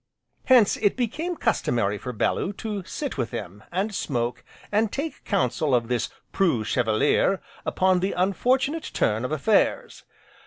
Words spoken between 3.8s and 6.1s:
smoke, and take counsel of this